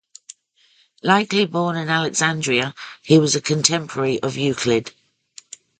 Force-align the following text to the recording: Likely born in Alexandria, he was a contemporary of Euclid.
Likely 1.03 1.45
born 1.45 1.77
in 1.77 1.87
Alexandria, 1.87 2.73
he 3.03 3.19
was 3.19 3.35
a 3.35 3.39
contemporary 3.41 4.19
of 4.23 4.35
Euclid. 4.35 4.91